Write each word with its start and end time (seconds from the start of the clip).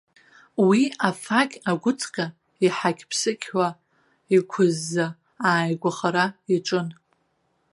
Уи 0.67 0.81
афақь 1.07 1.55
агәыҵҟьа, 1.71 2.25
иҳақь-ԥсықьуа, 2.65 3.67
иқәызза 4.37 5.05
ааигәахара 5.49 6.25
иаҿын. 6.51 6.87